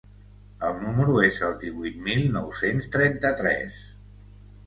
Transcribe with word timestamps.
El 0.67 0.79
número 0.85 1.17
es 1.25 1.35
el 1.49 1.51
divuit 1.65 2.01
mil 2.07 2.25
nou-cents 2.37 2.89
trenta-tres. 2.97 3.77